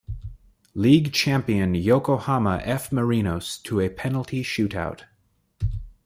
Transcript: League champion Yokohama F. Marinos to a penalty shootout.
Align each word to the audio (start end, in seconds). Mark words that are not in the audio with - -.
League 0.73 1.13
champion 1.13 1.75
Yokohama 1.75 2.59
F. 2.63 2.89
Marinos 2.89 3.61
to 3.61 3.79
a 3.79 3.87
penalty 3.87 4.43
shootout. 4.43 5.03